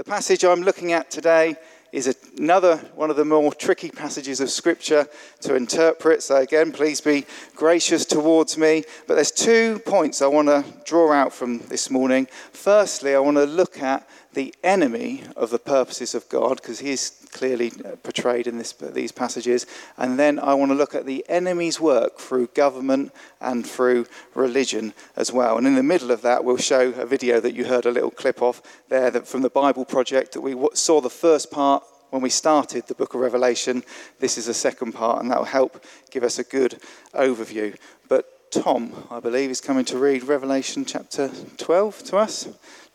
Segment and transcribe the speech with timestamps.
[0.00, 1.56] The passage I'm looking at today
[1.92, 5.06] is another one of the more tricky passages of Scripture
[5.40, 6.22] to interpret.
[6.22, 8.84] So, again, please be gracious towards me.
[9.06, 12.28] But there's two points I want to draw out from this morning.
[12.50, 16.92] Firstly, I want to look at the enemy of the purposes of God, because he
[16.92, 19.66] is clearly uh, portrayed in this, these passages.
[19.96, 24.94] And then I want to look at the enemy's work through government and through religion
[25.16, 25.58] as well.
[25.58, 28.10] And in the middle of that, we'll show a video that you heard a little
[28.10, 32.22] clip of there that from the Bible Project that we saw the first part when
[32.22, 33.82] we started the book of Revelation.
[34.18, 36.80] This is the second part, and that will help give us a good
[37.14, 37.76] overview.
[38.08, 42.48] But Tom, I believe, is coming to read Revelation chapter 12 to us.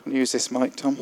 [0.05, 0.97] Use this mic, Tom.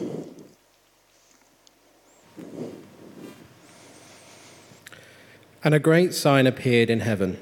[5.64, 7.38] And a great sign appeared in heaven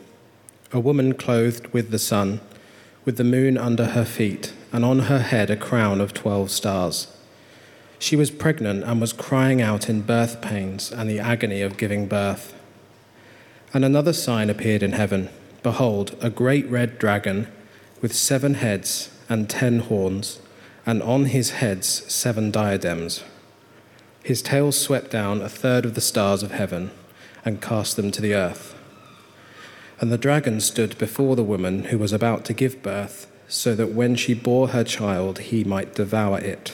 [0.73, 2.39] a woman clothed with the sun,
[3.03, 7.07] with the moon under her feet, and on her head a crown of twelve stars.
[7.99, 12.07] She was pregnant and was crying out in birth pains and the agony of giving
[12.07, 12.53] birth.
[13.73, 15.29] And another sign appeared in heaven
[15.63, 17.47] Behold, a great red dragon
[18.01, 20.39] with seven heads and ten horns
[20.85, 23.23] and on his heads seven diadems.
[24.23, 26.91] His tail swept down a third of the stars of heaven
[27.43, 28.75] and cast them to the earth.
[29.99, 33.91] And the dragon stood before the woman who was about to give birth, so that
[33.91, 36.73] when she bore her child, he might devour it.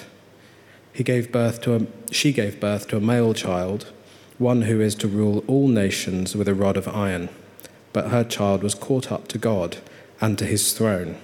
[0.94, 3.92] He gave birth to a, she gave birth to a male child,
[4.38, 7.30] one who is to rule all nations with a rod of iron.
[7.94, 9.78] But her child was caught up to God
[10.22, 11.18] and to his throne.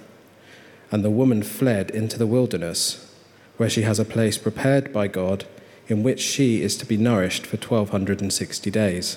[0.90, 3.12] And the woman fled into the wilderness,
[3.56, 5.44] where she has a place prepared by God
[5.88, 9.16] in which she is to be nourished for 1260 days.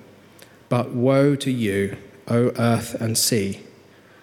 [0.71, 1.97] But woe to you,
[2.29, 3.59] O earth and sea,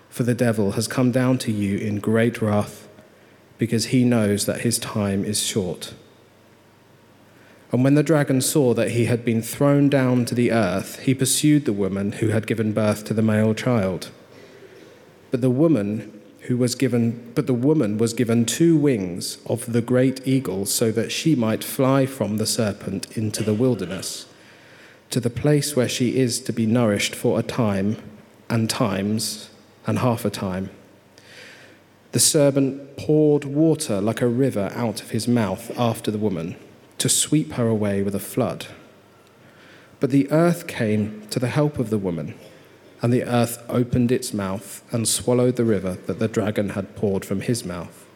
[0.08, 2.88] for the devil has come down to you in great wrath,
[3.58, 5.92] because he knows that his time is short.
[7.70, 11.12] And when the dragon saw that he had been thrown down to the earth, he
[11.12, 14.10] pursued the woman who had given birth to the male child.
[15.30, 19.82] But the woman who was given but the woman was given two wings of the
[19.82, 24.27] great eagle so that she might fly from the serpent into the wilderness
[25.10, 27.96] to the place where she is to be nourished for a time
[28.50, 29.50] and times
[29.86, 30.70] and half a time.
[32.12, 36.56] The serpent poured water like a river out of his mouth after the woman
[36.98, 38.66] to sweep her away with a flood.
[40.00, 42.34] But the earth came to the help of the woman,
[43.02, 47.24] and the earth opened its mouth and swallowed the river that the dragon had poured
[47.24, 48.06] from his mouth.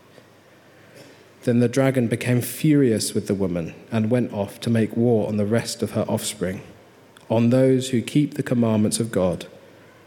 [1.42, 5.36] Then the dragon became furious with the woman and went off to make war on
[5.36, 6.62] the rest of her offspring,
[7.32, 9.46] on those who keep the commandments of God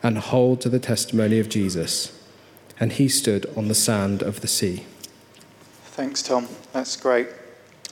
[0.04, 2.12] and hold to the testimony of Jesus.
[2.80, 4.86] And he stood on the sand of the sea.
[5.86, 6.48] Thanks, Tom.
[6.72, 7.28] That's great.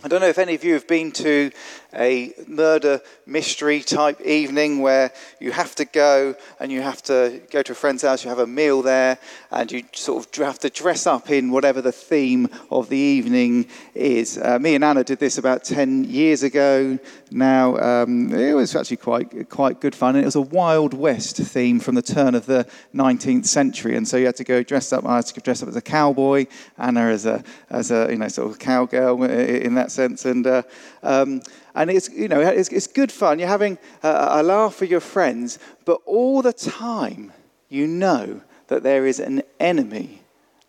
[0.04, 1.50] I don't know if any of you have been to
[1.96, 7.62] a murder mystery type evening where you have to go and you have to go
[7.62, 9.18] to a friend's house, you have a meal there,
[9.52, 13.68] and you sort of have to dress up in whatever the theme of the evening
[13.94, 14.38] is.
[14.38, 16.98] Uh, me and Anna did this about 10 years ago
[17.32, 17.78] now.
[17.78, 21.80] Um, it was actually quite, quite good fun, and it was a Wild West theme
[21.80, 23.96] from the turn of the 19th century.
[23.96, 25.82] And so you had to go dress up, I had to dress up as a
[25.82, 26.48] cowboy,
[26.78, 30.26] Anna as a, as a you know, sort of cowgirl in that sense.
[30.26, 30.64] And uh,
[31.02, 31.42] um,
[31.76, 33.40] and it's, you know, it's, it's good fun.
[33.40, 37.32] You're having a, a laugh with your friends, but all the time
[37.70, 40.22] you know that there is an enemy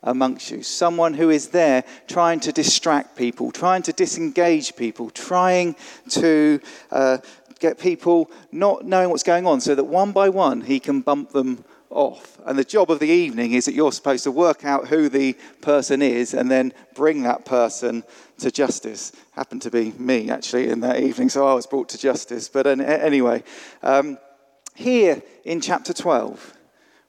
[0.02, 5.74] amongst you, someone who is there trying to distract people, trying to disengage people, trying
[6.10, 6.60] to
[6.90, 7.18] uh,
[7.58, 11.30] get people not knowing what's going on so that one by one he can bump
[11.30, 12.38] them off.
[12.44, 15.34] And the job of the evening is that you're supposed to work out who the
[15.62, 18.04] person is and then bring that person
[18.38, 19.12] to justice.
[19.32, 22.48] Happened to be me, actually, in that evening, so I was brought to justice.
[22.48, 23.42] But anyway,
[23.82, 24.18] um,
[24.74, 26.54] here in chapter 12,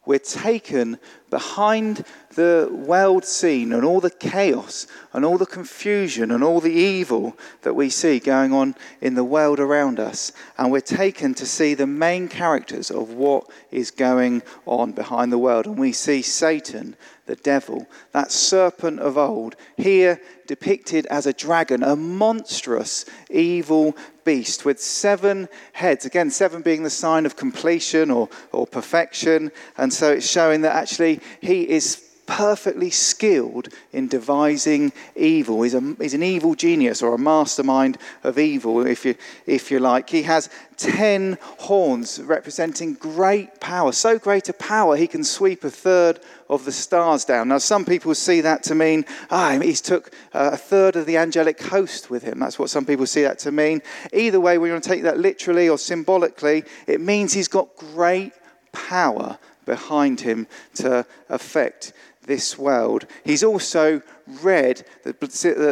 [0.05, 0.99] we're taken
[1.29, 2.05] behind
[2.35, 7.37] the world scene and all the chaos and all the confusion and all the evil
[7.63, 10.31] that we see going on in the world around us.
[10.57, 15.37] And we're taken to see the main characters of what is going on behind the
[15.37, 15.65] world.
[15.65, 21.81] And we see Satan the devil, that serpent of old, here depicted as a dragon,
[21.83, 26.05] a monstrous evil beast with seven heads.
[26.05, 29.51] Again, seven being the sign of completion or, or perfection.
[29.77, 35.61] And so it's showing that actually he is perfectly skilled in devising evil.
[35.61, 39.79] He's, a, he's an evil genius or a mastermind of evil, if you, if you
[39.79, 40.09] like.
[40.09, 45.69] He has ten horns representing great power, so great a power he can sweep a
[45.69, 46.19] third
[46.49, 47.47] of the stars down.
[47.47, 51.61] Now, some people see that to mean, ah, he's took a third of the angelic
[51.61, 52.39] host with him.
[52.39, 53.81] That's what some people see that to mean.
[54.13, 58.33] Either way, we're going to take that literally or symbolically, it means he's got great
[58.71, 61.93] power behind him to affect
[62.25, 63.05] this world.
[63.23, 64.01] He's also
[64.41, 65.13] red, the,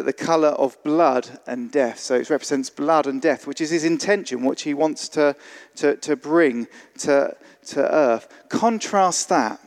[0.06, 2.00] the colour of blood and death.
[2.00, 5.36] So it represents blood and death, which is his intention, which he wants to,
[5.76, 6.68] to, to bring
[7.00, 7.36] to,
[7.68, 8.28] to earth.
[8.50, 9.60] Contrast that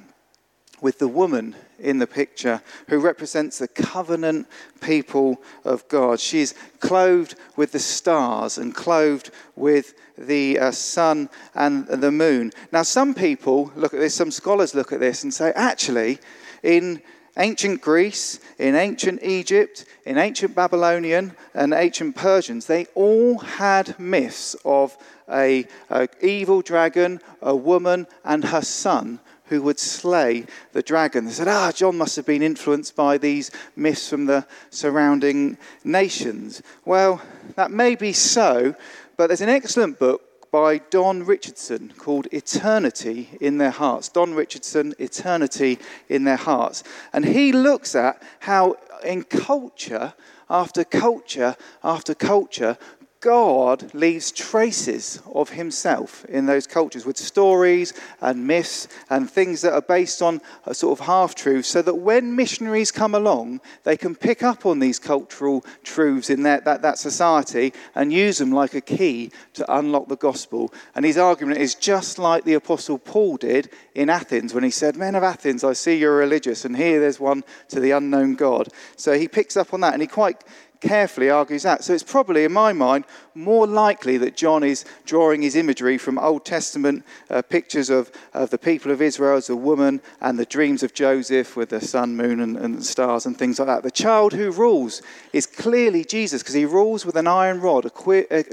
[0.81, 4.47] with the woman in the picture who represents the covenant
[4.81, 6.21] people of God.
[6.21, 12.53] She's clothed with the stars and clothed with the uh, sun and the moon.
[12.73, 16.19] Now, some people look at this, some scholars look at this and say, actually,
[16.63, 17.03] in
[17.39, 24.57] ancient Greece, in ancient Egypt, in ancient Babylonian, and ancient Persians, they all had myths
[24.65, 24.97] of
[25.29, 31.25] a, a evil dragon, a woman, and her son who would slay the dragon.
[31.25, 36.63] They said, ah, John must have been influenced by these myths from the surrounding nations.
[36.85, 37.23] Well,
[37.55, 38.75] that may be so,
[39.17, 44.09] but there's an excellent book by Don Richardson called Eternity in Their Hearts.
[44.09, 45.79] Don Richardson, Eternity
[46.09, 46.83] in Their Hearts.
[47.13, 50.15] And he looks at how in culture
[50.49, 52.79] after culture after culture,
[53.27, 59.73] God leaves traces of himself in those cultures with stories and myths and things that
[59.73, 63.97] are based on a sort of half truths, so that when missionaries come along, they
[63.97, 68.53] can pick up on these cultural truths in that, that, that society and use them
[68.53, 70.73] like a key to unlock the gospel.
[70.95, 74.95] And his argument is just like the Apostle Paul did in Athens when he said,
[74.95, 78.69] Men of Athens, I see you're religious, and here there's one to the unknown God.
[78.95, 80.45] So he picks up on that and he quite
[80.81, 81.85] carefully argues that.
[81.85, 86.19] So it's probably, in my mind, more likely that John is drawing his imagery from
[86.19, 90.47] Old Testament uh, pictures of, of the people of Israel as a woman and the
[90.47, 93.83] dreams of Joseph with the sun, moon, and, and stars and things like that.
[93.83, 95.03] The child who rules
[95.33, 98.45] is clearly Jesus because he rules with an iron rod, a, que- a,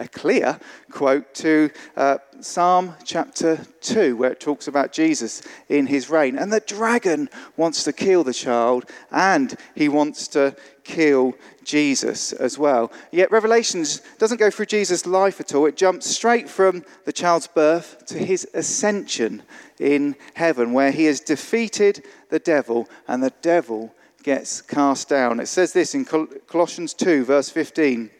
[0.00, 0.58] a clear
[0.90, 6.38] quote to uh, Psalm chapter 2, where it talks about Jesus in his reign.
[6.38, 12.58] And the dragon wants to kill the child, and he wants to kill Jesus as
[12.58, 12.90] well.
[13.12, 17.46] Yet Revelations doesn't go through Jesus' life at all, it jumps straight from the child's
[17.46, 19.42] birth to his ascension
[19.78, 25.40] in heaven, where he has defeated the devil, and the devil gets cast down.
[25.40, 28.10] It says this in Colossians 2, verse 15.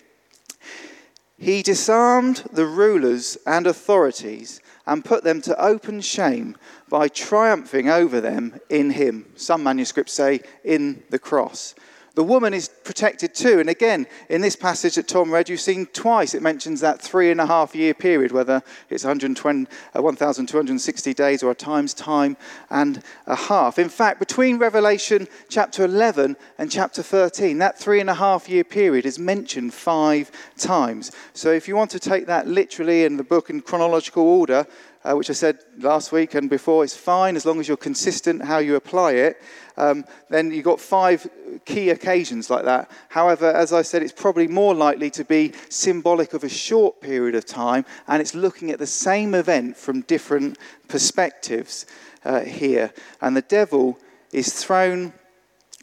[1.40, 6.54] He disarmed the rulers and authorities and put them to open shame
[6.90, 9.24] by triumphing over them in him.
[9.36, 11.74] Some manuscripts say in the cross.
[12.14, 13.60] The woman is protected too.
[13.60, 17.30] And again, in this passage that Tom read, you've seen twice it mentions that three
[17.30, 22.36] and a half year period, whether it's 120, uh, 1,260 days or a time's time
[22.68, 23.78] and a half.
[23.78, 28.64] In fact, between Revelation chapter 11 and chapter 13, that three and a half year
[28.64, 31.12] period is mentioned five times.
[31.32, 34.66] So if you want to take that literally in the book in chronological order,
[35.04, 38.44] uh, which I said last week and before, is fine as long as you're consistent
[38.44, 39.42] how you apply it.
[39.76, 41.26] Um, then you've got five
[41.64, 42.90] key occasions like that.
[43.08, 47.34] However, as I said, it's probably more likely to be symbolic of a short period
[47.34, 51.86] of time, and it's looking at the same event from different perspectives
[52.24, 52.92] uh, here.
[53.22, 53.98] And the devil
[54.32, 55.12] is thrown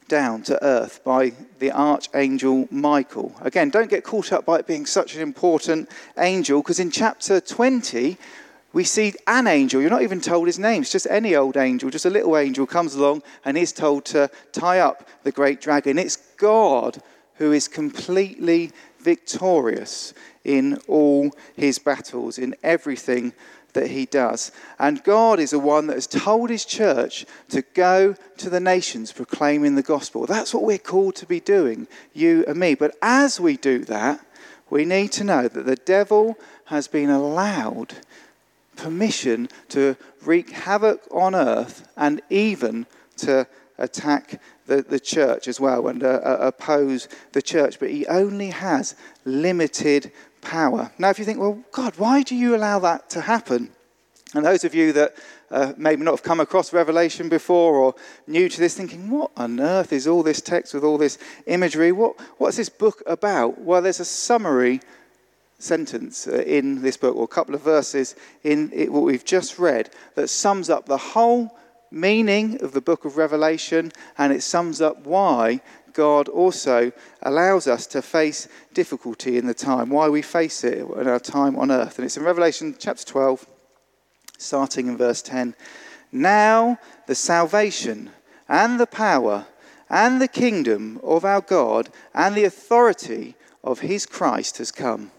[0.07, 3.35] down to earth by the archangel Michael.
[3.41, 7.41] Again, don't get caught up by it being such an important angel, because in chapter
[7.41, 8.17] 20,
[8.77, 9.81] we see an angel.
[9.81, 10.83] You're not even told his name.
[10.83, 14.29] It's just any old angel, just a little angel comes along and is told to
[14.51, 15.97] tie up the great dragon.
[15.97, 17.01] It's God
[17.37, 18.69] who is completely
[18.99, 23.33] victorious in all his battles, in everything
[23.73, 24.51] that he does.
[24.77, 29.11] And God is the one that has told his church to go to the nations
[29.11, 30.27] proclaiming the gospel.
[30.27, 32.75] That's what we're called to be doing, you and me.
[32.75, 34.23] But as we do that,
[34.69, 37.95] we need to know that the devil has been allowed
[38.77, 42.85] permission to wreak havoc on earth and even
[43.17, 47.79] to attack the, the church as well and uh, uh, oppose the church.
[47.79, 50.91] But he only has limited power.
[50.97, 53.71] Now, if you think, well, God, why do you allow that to happen?
[54.33, 55.15] And those of you that
[55.49, 57.95] uh, maybe not have come across Revelation before or
[58.27, 61.91] new to this, thinking, what on earth is all this text with all this imagery?
[61.91, 63.59] What, what's this book about?
[63.61, 64.81] Well, there's a summary
[65.59, 69.57] sentence uh, in this book, or a couple of verses in it, what we've just
[69.57, 71.57] read, that sums up the whole
[71.91, 75.61] meaning of the book of Revelation and it sums up why
[75.93, 76.91] God also
[77.23, 81.55] allows us to face difficulty in the time, why we face it in our time
[81.55, 81.97] on earth.
[81.97, 83.47] And it's in Revelation chapter 12,
[84.37, 85.55] starting in verse 10.
[86.11, 88.11] Now the salvation
[88.47, 89.47] and the power
[89.89, 95.11] and the kingdom of our God and the authority of his Christ has come.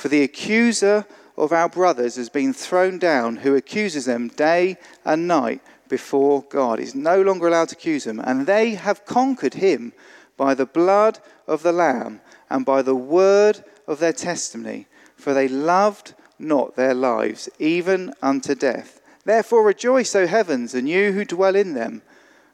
[0.00, 1.04] For the accuser
[1.36, 6.78] of our brothers has been thrown down, who accuses them day and night before God.
[6.78, 8.18] He's no longer allowed to accuse them.
[8.18, 9.92] And they have conquered him
[10.38, 15.48] by the blood of the Lamb and by the word of their testimony, for they
[15.48, 19.02] loved not their lives, even unto death.
[19.26, 22.00] Therefore rejoice, O heavens, and you who dwell in them.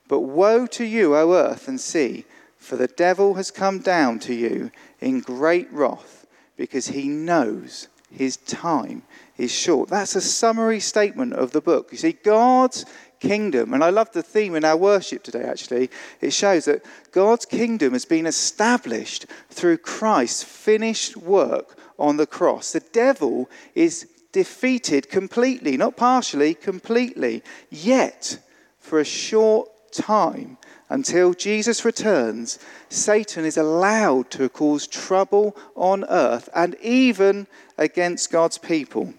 [0.09, 2.25] But woe to you, O earth and sea,
[2.59, 6.26] for the devil has come down to you in great wrath,
[6.57, 9.03] because he knows his time
[9.37, 9.91] is short.
[9.91, 11.89] That's a summary statement of the book.
[11.93, 12.85] You see, God's
[13.21, 13.75] kingdom.
[13.75, 15.91] And I love the theme in our worship today, actually.
[16.21, 22.73] It shows that God's kingdom has been established through Christ's finished work on the cross.
[22.73, 27.43] The devil is defeated completely, not partially, completely.
[27.71, 28.39] Yet,
[28.79, 36.49] for a short time, until Jesus returns, Satan is allowed to cause trouble on earth
[36.55, 39.15] and even against God's people.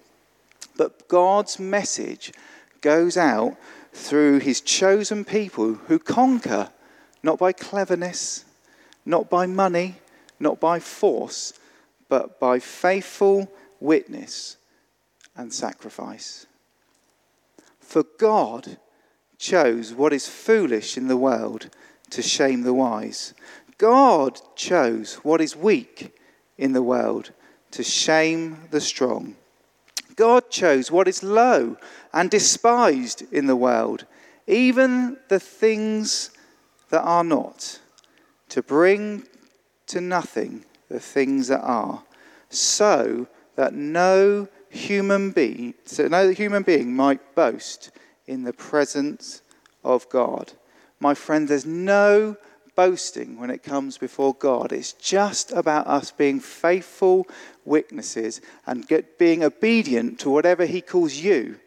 [0.77, 2.31] But God's message
[2.81, 3.57] goes out
[3.91, 6.69] through his chosen people who conquer
[7.23, 8.45] not by cleverness,
[9.05, 9.95] not by money,
[10.39, 11.53] not by force,
[12.07, 14.57] but by faithful witness
[15.35, 16.45] and sacrifice.
[17.79, 18.77] For God
[19.37, 21.69] chose what is foolish in the world
[22.09, 23.33] to shame the wise.
[23.77, 26.15] God chose what is weak
[26.57, 27.31] in the world
[27.71, 29.35] to shame the strong.
[30.15, 31.77] God chose what is low
[32.11, 34.05] and despised in the world,
[34.47, 36.31] even the things
[36.89, 37.79] that are not,
[38.49, 39.23] to bring
[39.87, 42.01] to nothing the things that are,
[42.49, 47.91] so that no human being, so no human being might boast
[48.27, 49.41] in the presence
[49.83, 50.53] of God.
[50.99, 52.37] My friend, there's no
[52.75, 54.71] boasting when it comes before God.
[54.71, 57.27] It's just about us being faithful
[57.65, 61.59] witnesses and get, being obedient to whatever He calls you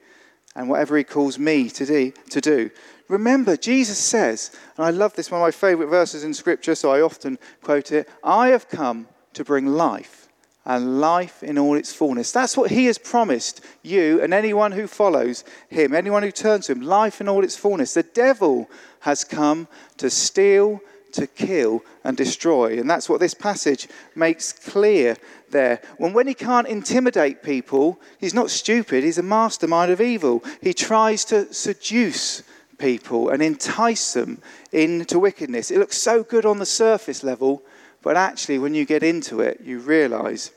[0.54, 2.70] and whatever He calls me to do, to do.
[3.08, 6.92] Remember, Jesus says, and I love this, one of my favorite verses in Scripture, so
[6.92, 10.19] I often quote it I have come to bring life
[10.64, 12.32] and life in all its fullness.
[12.32, 16.72] That's what he has promised you and anyone who follows him, anyone who turns to
[16.72, 17.94] him, life in all its fullness.
[17.94, 18.68] The devil
[19.00, 20.80] has come to steal,
[21.12, 22.78] to kill and destroy.
[22.78, 25.16] And that's what this passage makes clear
[25.50, 25.80] there.
[25.96, 30.44] When, when he can't intimidate people, he's not stupid, he's a mastermind of evil.
[30.62, 32.42] He tries to seduce
[32.78, 34.40] people and entice them
[34.72, 35.70] into wickedness.
[35.70, 37.62] It looks so good on the surface level,
[38.02, 40.52] but actually, when you get into it, you realize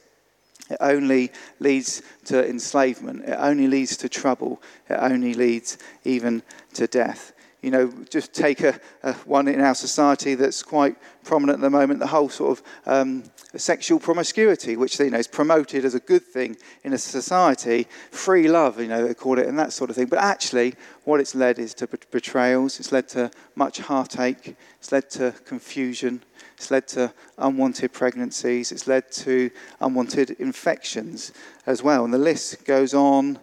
[0.69, 6.41] it only leads to enslavement, it only leads to trouble, it only leads even
[6.73, 7.33] to death
[7.63, 11.69] you know, just take a, a, one in our society that's quite prominent at the
[11.69, 13.23] moment, the whole sort of um,
[13.55, 18.49] sexual promiscuity, which you know is promoted as a good thing in a society, free
[18.49, 20.07] love, you know, they call it, and that sort of thing.
[20.07, 22.81] But actually, what it's led is to betrayals.
[22.81, 24.57] It's led to much heartache.
[24.79, 26.21] It's led to confusion.
[26.63, 28.71] It's led to unwanted pregnancies.
[28.71, 29.51] It's led to
[29.81, 31.33] unwanted infections
[31.65, 33.39] as well, and the list goes on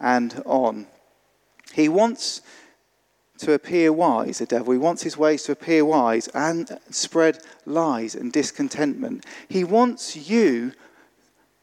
[0.00, 0.86] and on.
[1.74, 2.40] He wants
[3.38, 4.72] to appear wise, the devil.
[4.72, 9.26] He wants his ways to appear wise and spread lies and discontentment.
[9.46, 10.72] He wants you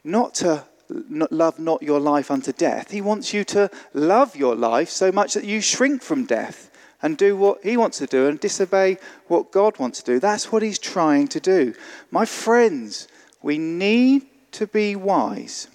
[0.03, 2.91] not to love not your life unto death.
[2.91, 6.70] He wants you to love your life so much that you shrink from death
[7.01, 10.19] and do what he wants to do and disobey what God wants to do.
[10.19, 11.73] That's what he's trying to do.
[12.09, 13.07] My friends,
[13.41, 15.67] we need to be wise.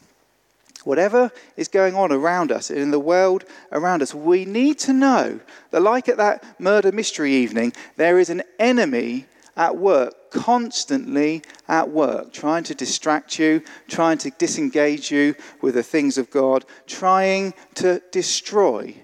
[0.86, 5.40] whatever is going on around us in the world around us, we need to know
[5.70, 11.90] that, like at that murder mystery evening, there is an enemy at work, constantly at
[11.90, 17.52] work, trying to distract you, trying to disengage you with the things of God, trying
[17.74, 18.94] to destroy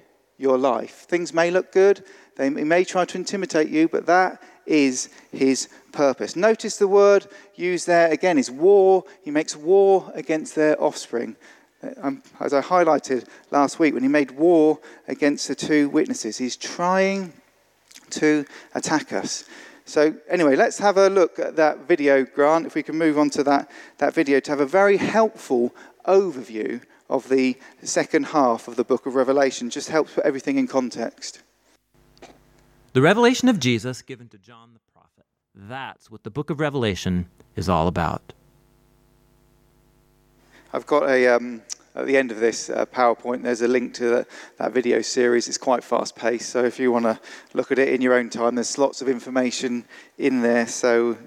[0.42, 1.06] your life.
[1.08, 2.04] Things may look good,
[2.36, 6.34] they may try to intimidate you, but that is his purpose.
[6.36, 9.04] Notice the word used there again is war.
[9.22, 11.36] He makes war against their offspring.
[12.00, 16.56] Um, as I highlighted last week, when he made war against the two witnesses, he's
[16.56, 17.32] trying
[18.10, 18.44] to
[18.74, 19.44] attack us.
[19.84, 22.66] So, anyway, let's have a look at that video, Grant.
[22.66, 25.74] If we can move on to that, that video to have a very helpful
[26.06, 30.66] overview of the second half of the book of Revelation, just helps put everything in
[30.66, 31.42] context.
[32.92, 35.24] The revelation of Jesus given to John the prophet.
[35.54, 38.34] That's what the book of Revelation is all about.
[40.74, 41.62] I've got a, um,
[41.94, 44.26] at the end of this uh, PowerPoint, there's a link to the,
[44.58, 45.48] that video series.
[45.48, 47.20] It's quite fast paced, so if you want to
[47.54, 49.84] look at it in your own time, there's lots of information
[50.18, 50.66] in there.
[50.66, 51.18] So,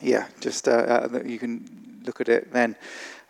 [0.00, 2.76] yeah, just uh, uh, you can look at it then.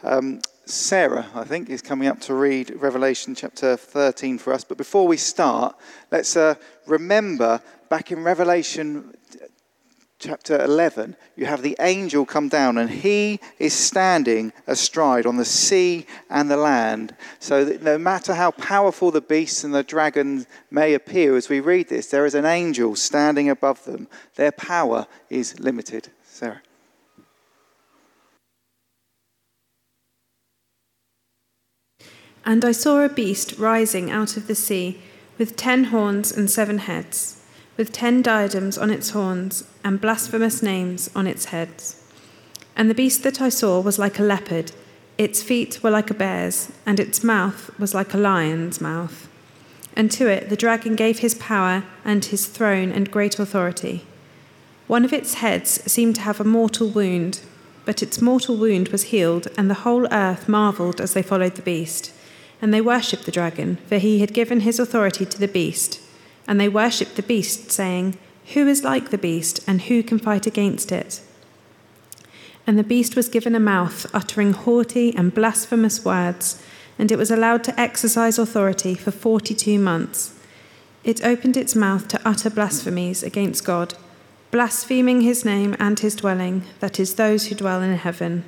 [0.02, 0.40] Um,
[0.71, 4.65] Sarah, I think, is coming up to read Revelation chapter 13 for us.
[4.65, 5.77] But before we start,
[6.11, 6.55] let's uh,
[6.87, 9.15] remember back in Revelation
[10.21, 15.45] chapter 11, you have the angel come down, and he is standing astride on the
[15.45, 17.17] sea and the land.
[17.41, 21.61] So that no matter how powerful the beasts and the dragons may appear as we
[21.61, 24.09] read this, there is an angel standing above them.
[24.37, 26.09] Their power is limited.
[26.25, 26.61] Sarah.
[32.50, 35.00] And I saw a beast rising out of the sea,
[35.38, 37.40] with ten horns and seven heads
[37.76, 42.02] with ten diadems on its horns, and blasphemous names on its heads.
[42.76, 44.73] And the beast that I saw was like a leopard,
[45.16, 49.28] its feet were like a bear's, and its mouth was like a lion's mouth.
[49.95, 54.04] And to it the dragon gave his power, and his throne, and great authority.
[54.88, 57.40] One of its heads seemed to have a mortal wound,
[57.87, 61.62] but its mortal wound was healed, and the whole earth marveled as they followed the
[61.62, 62.12] beast.
[62.62, 66.00] And they worshipped the dragon, for he had given his authority to the beast
[66.50, 68.18] and they worshipped the beast, saying,
[68.54, 71.20] Who is like the beast, and who can fight against it?
[72.66, 76.60] And the beast was given a mouth, uttering haughty and blasphemous words,
[76.99, 80.34] and it was allowed to exercise authority for forty two months.
[81.04, 83.94] It opened its mouth to utter blasphemies against God,
[84.50, 88.42] blaspheming his name and his dwelling, that is, those who dwell in heaven.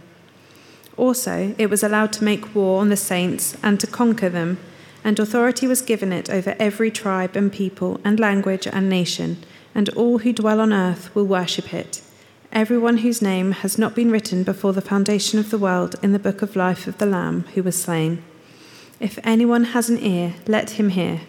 [0.97, 4.59] Also, it was allowed to make war on the saints and to conquer them
[5.05, 9.37] and authority was given it over every tribe and people and language and nation,
[9.75, 12.03] and all who dwell on earth will worship it.
[12.53, 16.19] Everyone whose name has not been written before the foundation of the world in the
[16.19, 18.23] book of life of the Lamb who was slain.
[19.01, 21.23] If anyone has an ear, let him hear.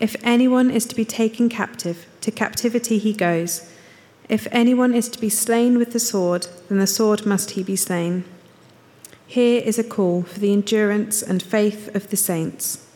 [0.00, 3.70] If anyone is to be taken captive, to captivity he goes.
[4.28, 7.76] If anyone is to be slain with the sword, then the sword must he be
[7.76, 8.24] slain.
[9.32, 12.86] Here is a call for the endurance and faith of the saints.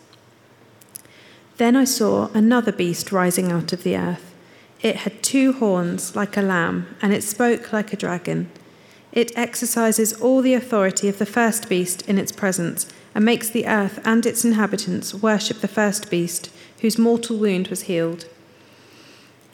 [1.56, 4.34] Then I saw another beast rising out of the earth.
[4.82, 8.50] It had two horns like a lamb, and it spoke like a dragon.
[9.12, 13.66] It exercises all the authority of the first beast in its presence, and makes the
[13.66, 16.50] earth and its inhabitants worship the first beast,
[16.82, 18.26] whose mortal wound was healed.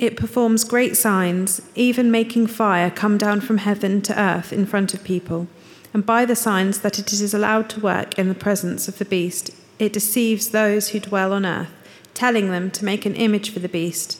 [0.00, 4.94] It performs great signs, even making fire come down from heaven to earth in front
[4.94, 5.46] of people
[5.94, 9.04] and by the signs that it is allowed to work in the presence of the
[9.04, 11.72] beast, it deceives those who dwell on earth,
[12.14, 14.18] telling them to make an image for the beast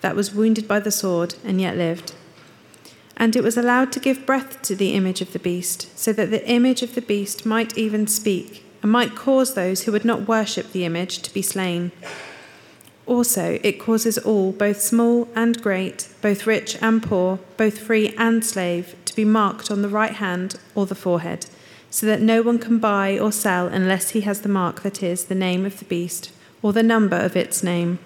[0.00, 2.14] that was wounded by the sword and yet lived.
[3.16, 6.30] And it was allowed to give breath to the image of the beast, so that
[6.30, 10.26] the image of the beast might even speak, and might cause those who would not
[10.26, 11.92] worship the image to be slain.
[13.06, 18.44] Also, it causes all, both small and great, both rich and poor, both free and
[18.44, 21.44] slave, to be marked on the right hand or the forehead,
[21.90, 25.26] so that no one can buy or sell unless he has the mark that is
[25.26, 27.98] the name of the beast or the number of its name.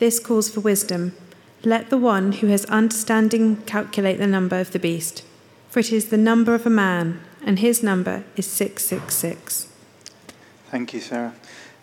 [0.00, 1.14] This calls for wisdom.
[1.62, 5.22] Let the one who has understanding calculate the number of the beast,
[5.70, 9.68] for it is the number of a man, and his number is 666.
[10.72, 11.34] Thank you, Sarah.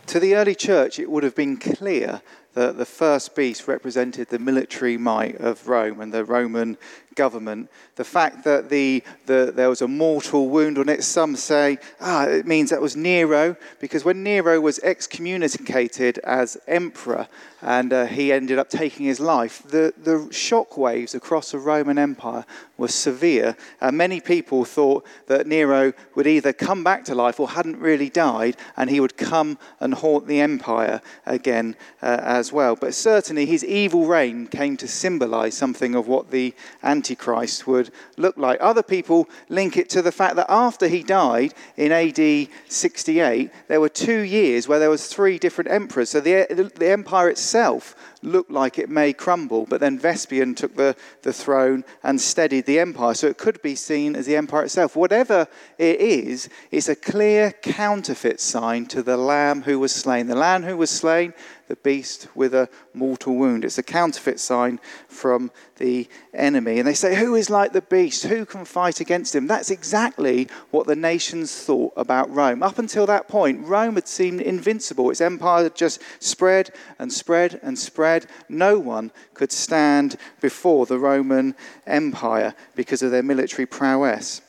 [0.07, 2.21] To the early church, it would have been clear
[2.53, 6.77] that the first beast represented the military might of Rome and the Roman
[7.15, 7.69] government.
[7.95, 12.25] The fact that the, the, there was a mortal wound on it, some say, ah,
[12.25, 17.27] it means that was Nero, because when Nero was excommunicated as emperor
[17.61, 21.97] and uh, he ended up taking his life, the, the shock waves across the Roman
[21.97, 22.45] Empire
[22.77, 23.55] were severe.
[23.79, 28.09] Uh, many people thought that Nero would either come back to life or hadn't really
[28.09, 32.75] died, and he would come and haunt the empire again uh, as well.
[32.75, 36.53] But certainly his evil reign came to symbolize something of what the
[37.03, 38.59] Antichrist would look like.
[38.61, 43.81] Other people link it to the fact that after he died in AD 68, there
[43.81, 46.11] were two years where there was three different emperors.
[46.11, 50.95] So the, the empire itself looked like it may crumble, but then Vespasian took the,
[51.23, 53.13] the throne and steadied the empire.
[53.15, 54.95] So it could be seen as the empire itself.
[54.95, 60.27] Whatever it is, it's a clear counterfeit sign to the Lamb who was slain.
[60.27, 61.33] The Lamb who was slain
[61.67, 63.63] the beast with a mortal wound.
[63.65, 66.79] It's a counterfeit sign from the enemy.
[66.79, 68.23] And they say, Who is like the beast?
[68.25, 69.47] Who can fight against him?
[69.47, 72.63] That's exactly what the nations thought about Rome.
[72.63, 75.09] Up until that point, Rome had seemed invincible.
[75.09, 78.27] Its empire had just spread and spread and spread.
[78.49, 81.55] No one could stand before the Roman
[81.87, 84.41] Empire because of their military prowess.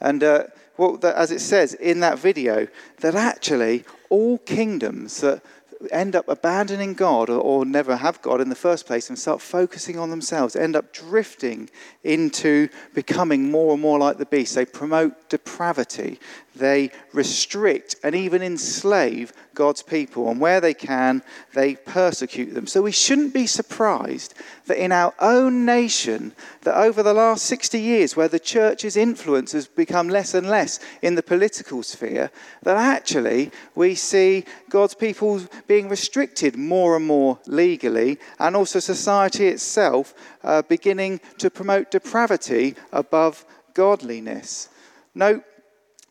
[0.00, 0.44] And uh,
[0.80, 2.66] well, as it says in that video,
[3.00, 5.42] that actually all kingdoms that
[5.90, 9.98] end up abandoning God or, never have God in the first place and start focusing
[9.98, 11.70] on themselves, end up drifting
[12.04, 14.54] into becoming more and more like the beast.
[14.54, 16.18] They promote depravity,
[16.60, 21.22] they restrict and even enslave God's people, and where they can,
[21.54, 22.66] they persecute them.
[22.66, 24.34] So we shouldn't be surprised
[24.66, 29.52] that in our own nation, that over the last 60 years, where the church's influence
[29.52, 32.30] has become less and less in the political sphere,
[32.62, 39.48] that actually we see God's people being restricted more and more legally, and also society
[39.48, 43.44] itself uh, beginning to promote depravity above
[43.74, 44.68] godliness.
[45.14, 45.42] Note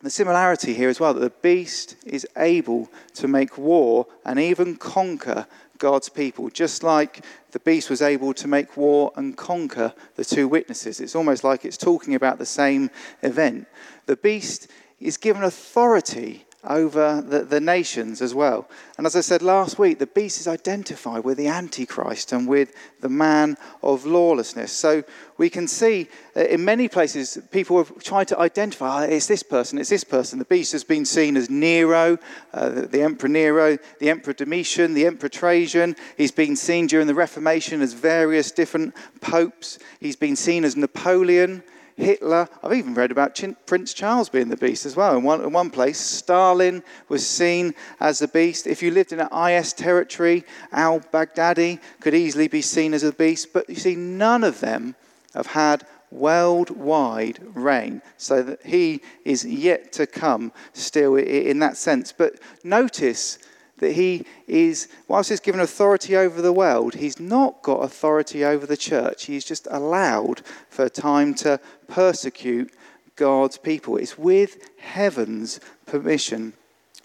[0.01, 4.77] the similarity here as well that the beast is able to make war and even
[4.77, 5.45] conquer
[5.77, 10.47] God's people, just like the beast was able to make war and conquer the two
[10.47, 10.99] witnesses.
[10.99, 12.91] It's almost like it's talking about the same
[13.23, 13.67] event.
[14.05, 14.67] The beast
[14.99, 18.69] is given authority over the, the nations as well.
[18.97, 22.73] And as I said last week, the beast is identified with the Antichrist and with
[22.99, 24.71] the man of lawlessness.
[24.71, 25.03] So
[25.37, 29.79] we can see in many places people have tried to identify oh, it's this person,
[29.79, 30.37] it's this person.
[30.37, 32.17] The beast has been seen as Nero,
[32.53, 35.95] uh, the, the Emperor Nero, the Emperor Domitian, the Emperor Trajan.
[36.17, 39.79] He's been seen during the Reformation as various different popes.
[40.01, 41.63] He's been seen as Napoleon.
[41.99, 42.47] Hitler.
[42.63, 45.17] I've even read about Prince Charles being the beast as well.
[45.17, 48.67] In one, in one place, Stalin was seen as the beast.
[48.67, 53.12] If you lived in an IS territory, al Baghdadi could easily be seen as a
[53.12, 53.53] beast.
[53.53, 54.95] But you see, none of them
[55.33, 58.01] have had worldwide reign.
[58.17, 62.12] So that he is yet to come still in that sense.
[62.12, 63.38] But notice
[63.79, 68.65] that he is, whilst he's given authority over the world, he's not got authority over
[68.65, 69.25] the church.
[69.25, 71.59] He's just allowed for time to
[71.89, 72.71] persecute
[73.17, 73.97] God's people.
[73.97, 76.54] It's with heaven's permission.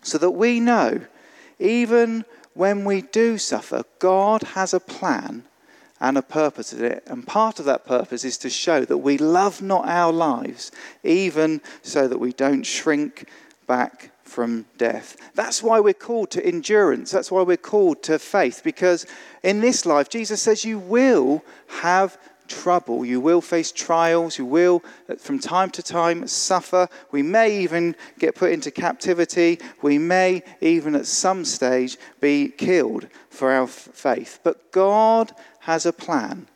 [0.03, 1.01] So that we know,
[1.59, 5.44] even when we do suffer, God has a plan
[6.01, 7.03] and a purpose in it.
[7.07, 10.70] And part of that purpose is to show that we love not our lives,
[11.03, 13.29] even so that we don't shrink
[13.66, 15.16] back from death.
[15.35, 17.11] That's why we're called to endurance.
[17.11, 19.07] That's why we're called to faith, because
[19.42, 21.42] in this life, Jesus says you will
[21.81, 23.04] have trouble.
[23.04, 24.38] You will face trials.
[24.38, 24.83] You will,
[25.18, 26.88] from time to time, suffer.
[27.11, 29.59] We may even get put into captivity.
[29.83, 34.40] We may even, at some stage, be killed for our faith.
[34.42, 36.48] But God has a plan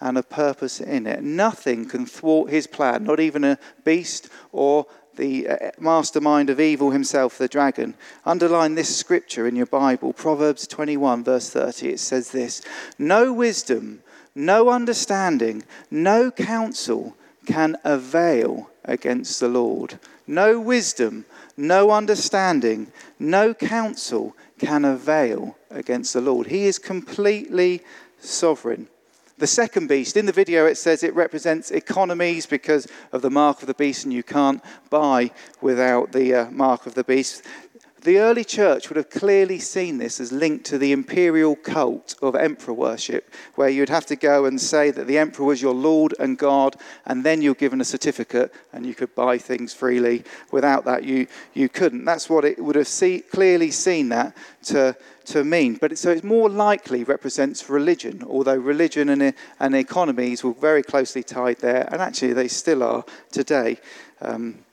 [0.00, 1.22] and a purpose in it.
[1.22, 6.90] Nothing can thwart his plan, not even a beast or the uh, mastermind of evil
[6.90, 7.94] himself, the dragon.
[8.24, 11.90] Underline this scripture in your Bible, Proverbs 21, verse 30.
[11.90, 12.62] It says this
[12.98, 14.02] No wisdom,
[14.34, 17.16] no understanding, no counsel
[17.46, 19.98] can avail against the Lord.
[20.26, 26.46] No wisdom, no understanding, no counsel can avail against the Lord.
[26.48, 27.82] He is completely
[28.18, 28.88] sovereign.
[29.36, 33.62] The second beast, in the video, it says it represents economies because of the mark
[33.62, 37.42] of the beast, and you can't buy without the uh, mark of the beast.
[38.04, 42.36] The early church would have clearly seen this as linked to the imperial cult of
[42.36, 46.14] emperor worship, where you'd have to go and say that the emperor was your Lord
[46.18, 50.22] and God, and then you're given a certificate and you could buy things freely.
[50.52, 52.04] Without that, you, you couldn't.
[52.04, 55.76] That's what it would have see, clearly seen that to, to mean.
[55.76, 60.82] But it, so it more likely represents religion, although religion and, and economies were very
[60.82, 63.78] closely tied there, and actually they still are today.
[64.20, 64.63] Um,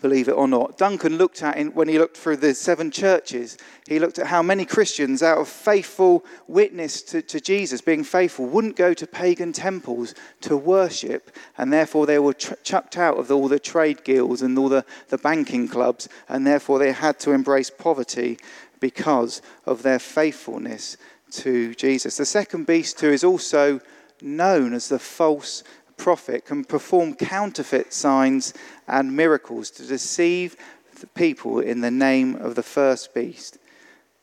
[0.00, 0.78] believe it or not.
[0.78, 4.42] Duncan looked at, in, when he looked through the seven churches, he looked at how
[4.42, 9.52] many Christians, out of faithful witness to, to Jesus, being faithful, wouldn't go to pagan
[9.52, 14.42] temples to worship, and therefore they were ch- chucked out of all the trade guilds
[14.42, 18.38] and all the, the banking clubs, and therefore they had to embrace poverty
[18.80, 20.96] because of their faithfulness
[21.30, 22.16] to Jesus.
[22.16, 23.80] The second beast, too, is also
[24.22, 25.64] known as the false
[26.00, 28.54] prophet can perform counterfeit signs
[28.88, 30.56] and miracles to deceive
[30.98, 33.58] the people in the name of the first beast.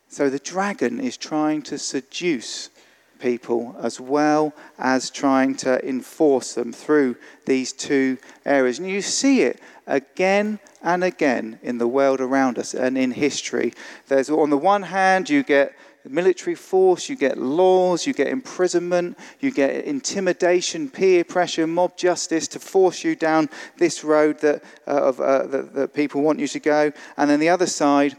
[0.09, 2.71] So the dragon is trying to seduce
[3.19, 8.79] people as well as trying to enforce them through these two areas.
[8.79, 13.73] And you see it again and again in the world around us and in history.
[14.07, 15.75] There's on the one hand, you get
[16.11, 22.47] military force, you get laws, you get imprisonment, you get intimidation, peer pressure, mob justice
[22.49, 26.47] to force you down this road that, uh, of, uh, that, that people want you
[26.47, 26.91] to go.
[27.17, 28.15] And then the other side,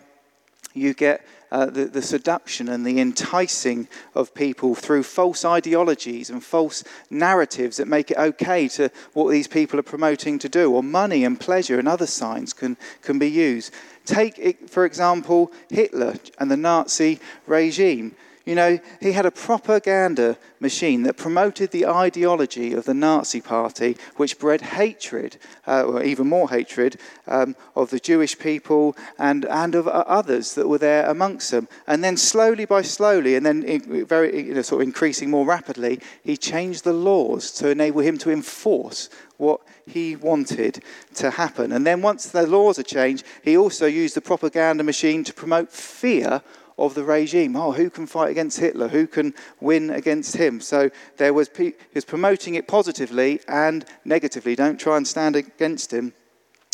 [0.75, 6.43] you get uh, the, the, seduction and the enticing of people through false ideologies and
[6.43, 10.83] false narratives that make it okay to what these people are promoting to do, or
[10.83, 13.73] money and pleasure and other signs can, can be used.
[14.05, 18.15] Take, for example, Hitler and the Nazi regime.
[18.49, 23.99] You know, he had a propaganda machine that promoted the ideology of the Nazi Party,
[24.17, 29.75] which bred hatred, uh, or even more hatred, um, of the Jewish people and, and
[29.75, 31.69] of others that were there amongst them.
[31.87, 36.01] And then, slowly by slowly, and then very you know, sort of increasing more rapidly,
[36.25, 40.83] he changed the laws to enable him to enforce what he wanted
[41.17, 41.71] to happen.
[41.71, 45.71] And then, once the laws are changed, he also used the propaganda machine to promote
[45.71, 46.41] fear
[46.79, 47.57] of the regime.
[47.57, 48.89] Oh, who can fight against Hitler?
[48.89, 50.61] Who can win against him?
[50.61, 54.55] So there was he was promoting it positively and negatively.
[54.55, 56.13] Don't try and stand against him.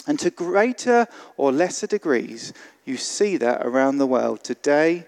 [0.06, 1.06] And to greater
[1.38, 2.52] or lesser degrees,
[2.84, 5.06] you see that around the world today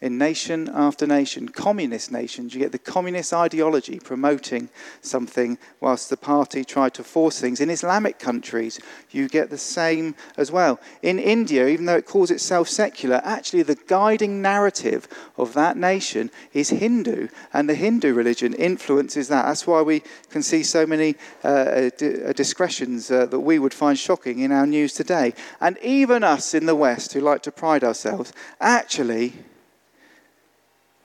[0.00, 2.52] in nation after nation, communist nations.
[2.52, 4.68] You get the communist ideology promoting
[5.00, 7.60] something whilst the party tried to force things.
[7.60, 8.80] In Islamic countries,
[9.10, 10.80] you get the same as well.
[11.02, 16.30] In India, even though it calls itself secular, actually the guiding narrative of that nation
[16.52, 19.46] is Hindu, and the Hindu religion influences that.
[19.46, 23.98] That's why we can see so many uh, uh discretions uh, that we would find
[23.98, 25.34] shocking in our news today.
[25.60, 29.34] And even us in the West, who like to pride ourselves, actually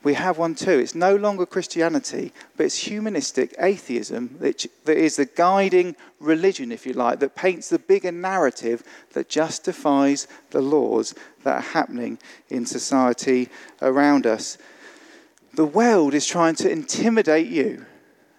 [0.03, 0.79] we have one too.
[0.79, 6.93] It's no longer Christianity, but it's humanistic atheism that, is the guiding religion, if you
[6.93, 8.83] like, that paints the bigger narrative
[9.13, 12.17] that justifies the laws that are happening
[12.49, 13.49] in society
[13.81, 14.57] around us.
[15.53, 17.85] The world is trying to intimidate you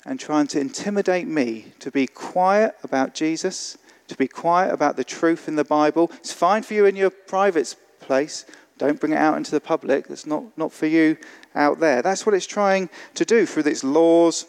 [0.06, 3.76] and trying to intimidate me to be quiet about Jesus,
[4.08, 6.10] to be quiet about the truth in the Bible.
[6.14, 8.46] It's fine for you in your private place.
[8.78, 10.08] Don't bring it out into the public.
[10.08, 11.18] That's not, not for you
[11.54, 12.02] out there.
[12.02, 14.46] That's what it's trying to do through its laws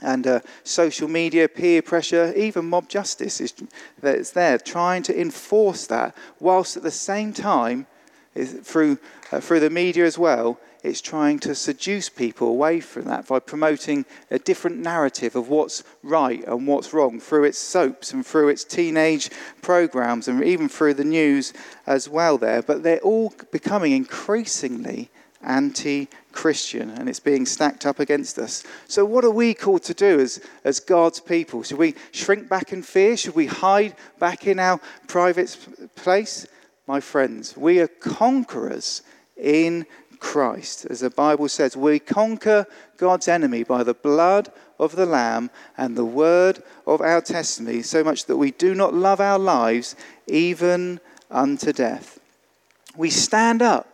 [0.00, 3.54] and uh, social media, peer pressure, even mob justice is
[4.00, 7.86] that's there, trying to enforce that, whilst at the same time,
[8.34, 8.98] through,
[9.30, 13.38] uh, through the media as well, it's trying to seduce people away from that by
[13.38, 18.48] promoting a different narrative of what's right and what's wrong through its soaps and through
[18.48, 21.52] its teenage programs and even through the news
[21.86, 22.62] as well there.
[22.62, 25.08] But they're all becoming increasingly
[25.40, 28.64] anti Christian and it's being stacked up against us.
[28.88, 31.62] So, what are we called to do as, as God's people?
[31.62, 33.16] Should we shrink back in fear?
[33.16, 35.56] Should we hide back in our private
[35.94, 36.46] place?
[36.86, 39.02] My friends, we are conquerors
[39.36, 39.86] in
[40.18, 40.86] Christ.
[40.86, 42.66] As the Bible says, we conquer
[42.96, 48.02] God's enemy by the blood of the Lamb and the word of our testimony, so
[48.02, 49.94] much that we do not love our lives
[50.26, 52.18] even unto death.
[52.96, 53.91] We stand up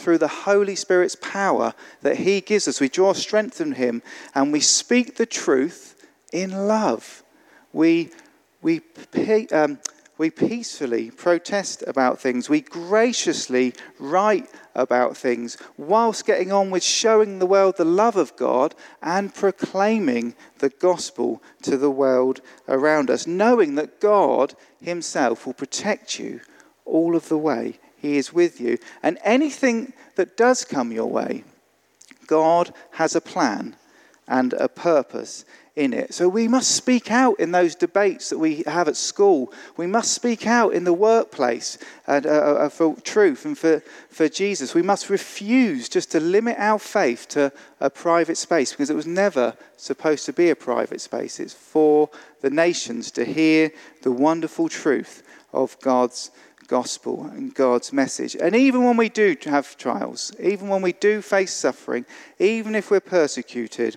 [0.00, 2.80] through the Holy Spirit's power that He gives us.
[2.80, 4.02] We draw strength from Him
[4.34, 5.94] and we speak the truth
[6.32, 7.22] in love.
[7.72, 8.10] We,
[8.62, 8.82] we,
[9.52, 9.78] um,
[10.18, 12.48] we peacefully protest about things.
[12.48, 18.36] We graciously write about things whilst getting on with showing the world the love of
[18.36, 25.54] God and proclaiming the gospel to the world around us, knowing that God Himself will
[25.54, 26.40] protect you
[26.84, 28.78] all of the way He is with you.
[29.02, 31.44] And anything that does come your way,
[32.26, 33.76] God has a plan
[34.26, 35.44] and a purpose
[35.76, 36.14] in it.
[36.14, 39.52] So we must speak out in those debates that we have at school.
[39.76, 44.28] We must speak out in the workplace and, uh, uh, for truth and for, for
[44.28, 44.74] Jesus.
[44.74, 49.06] We must refuse just to limit our faith to a private space because it was
[49.06, 51.40] never supposed to be a private space.
[51.40, 52.10] It's for
[52.40, 56.30] the nations to hear the wonderful truth of God's
[56.70, 58.36] gospel and God's message.
[58.36, 62.06] And even when we do have trials, even when we do face suffering,
[62.38, 63.96] even if we're persecuted,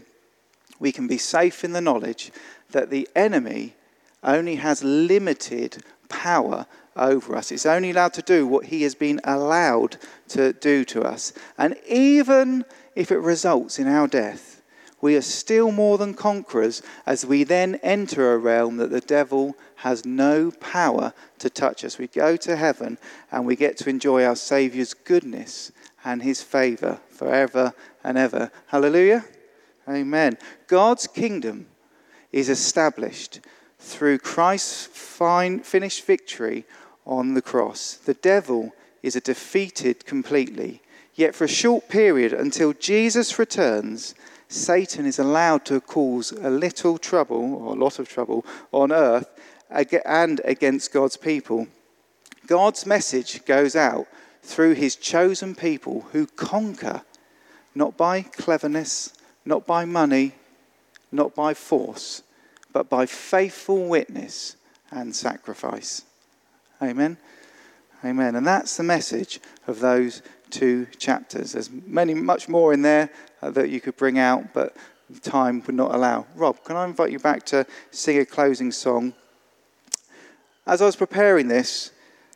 [0.80, 2.32] we can be safe in the knowledge
[2.72, 3.76] that the enemy
[4.24, 7.52] only has limited power over us.
[7.52, 9.98] It's only allowed to do what he has been allowed
[10.30, 11.32] to do to us.
[11.60, 14.53] And even if it results in our death,
[15.04, 19.54] we are still more than conquerors as we then enter a realm that the devil
[19.76, 21.98] has no power to touch us.
[21.98, 22.98] We go to heaven
[23.30, 25.74] and we get to enjoy our Saviour's goodness
[26.06, 28.50] and his favour forever and ever.
[28.68, 29.26] Hallelujah.
[29.90, 30.38] Amen.
[30.68, 31.68] God's kingdom
[32.32, 33.42] is established
[33.80, 36.64] through Christ's fine, finished victory
[37.06, 37.96] on the cross.
[37.96, 40.82] The devil is defeated completely.
[41.14, 44.16] Yet, for a short period until Jesus returns,
[44.54, 49.28] Satan is allowed to cause a little trouble, or a lot of trouble, on earth
[50.06, 51.68] and against God's people.
[52.46, 54.06] God's message goes out
[54.44, 57.02] through his chosen people who conquer,
[57.74, 59.14] not by cleverness,
[59.44, 60.34] not by money,
[61.12, 62.22] not by force,
[62.72, 64.56] but by faithful witness
[64.92, 66.04] and sacrifice.
[66.82, 67.18] Amen.
[68.06, 68.36] Amen.
[68.36, 71.54] And that's the message of those two chapters.
[71.54, 73.10] There's many, much more in there
[73.42, 74.76] uh, that you could bring out, but
[75.22, 76.26] time would not allow.
[76.36, 79.14] Rob, can I invite you back to sing a closing song?
[80.66, 81.92] As I was preparing this,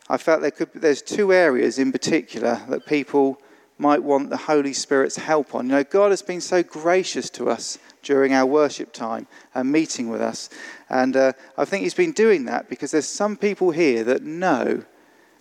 [0.09, 3.41] I felt there could, there's two areas in particular that people
[3.77, 5.65] might want the Holy Spirit's help on.
[5.65, 10.09] You know, God has been so gracious to us during our worship time and meeting
[10.09, 10.49] with us.
[10.89, 14.83] And uh, I think He's been doing that because there's some people here that know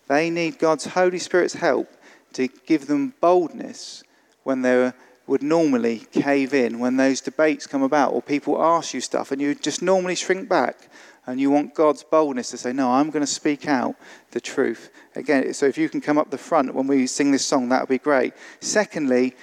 [0.09, 1.89] they need God's Holy Spirit's help
[2.35, 4.03] to give them boldness
[4.43, 4.93] when they
[5.27, 9.41] would normally cave in, when those debates come about or people ask you stuff and
[9.41, 10.89] you just normally shrink back
[11.27, 13.97] and you want God's boldness to say, No, I'm going to speak out
[14.31, 14.91] the truth.
[15.17, 17.83] Again, so if you can come up the front when we sing this song, that
[17.83, 18.33] would be great.
[18.61, 19.35] Secondly,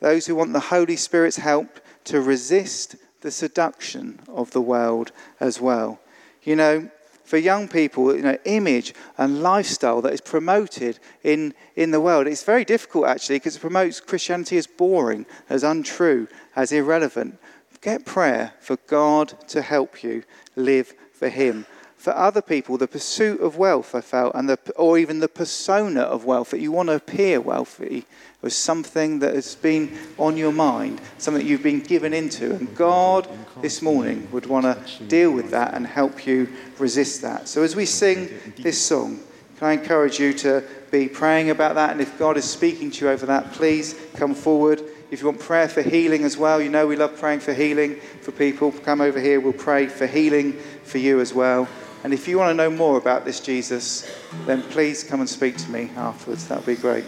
[0.00, 5.60] those who want the Holy Spirit's help to resist the seduction of the world as
[5.60, 5.98] well.
[6.42, 6.90] You know,
[7.24, 12.26] for young people, you know, image and lifestyle that is promoted in, in the world,
[12.26, 17.38] it's very difficult actually because it promotes Christianity as boring, as untrue, as irrelevant.
[17.80, 20.22] Get prayer for God to help you
[20.56, 21.66] live for Him.
[22.04, 26.02] For other people, the pursuit of wealth, I felt, and the, or even the persona
[26.02, 28.04] of wealth, that you want to appear wealthy,
[28.42, 32.54] was something that has been on your mind, something that you've been given into.
[32.56, 33.26] And God
[33.62, 37.48] this morning would want to deal with that and help you resist that.
[37.48, 39.20] So as we sing this song,
[39.56, 41.92] can I encourage you to be praying about that?
[41.92, 44.82] And if God is speaking to you over that, please come forward.
[45.10, 47.96] If you want prayer for healing as well, you know we love praying for healing
[48.20, 48.72] for people.
[48.72, 51.66] Come over here, we'll pray for healing for you as well.
[52.04, 54.08] And if you want to know more about this Jesus,
[54.44, 56.46] then please come and speak to me afterwards.
[56.48, 57.06] That would be great.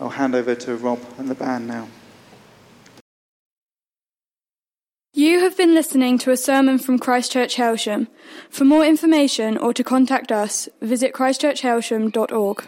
[0.00, 1.88] I'll hand over to Rob and the band now.
[5.12, 8.08] You have been listening to a sermon from Christchurch Hailsham.
[8.50, 12.64] For more information or to contact us, visit christchurchhailsham.org.